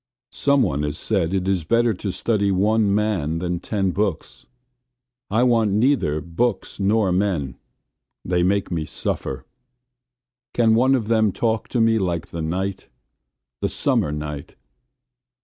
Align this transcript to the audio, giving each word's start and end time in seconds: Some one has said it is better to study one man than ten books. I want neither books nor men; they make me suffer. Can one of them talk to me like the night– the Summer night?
Some 0.33 0.63
one 0.63 0.81
has 0.81 0.97
said 0.97 1.31
it 1.31 1.47
is 1.47 1.63
better 1.63 1.93
to 1.93 2.11
study 2.11 2.49
one 2.49 2.91
man 2.95 3.37
than 3.37 3.59
ten 3.59 3.91
books. 3.91 4.47
I 5.29 5.43
want 5.43 5.73
neither 5.73 6.19
books 6.21 6.79
nor 6.79 7.11
men; 7.11 7.55
they 8.25 8.41
make 8.41 8.71
me 8.71 8.85
suffer. 8.85 9.45
Can 10.55 10.73
one 10.73 10.95
of 10.95 11.07
them 11.07 11.31
talk 11.31 11.67
to 11.67 11.79
me 11.79 11.99
like 11.99 12.29
the 12.29 12.41
night– 12.41 12.89
the 13.61 13.69
Summer 13.69 14.11
night? 14.11 14.55